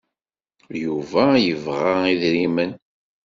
Yuba 0.83 1.25
yebɣa 1.45 1.91
idrimen. 2.11 2.71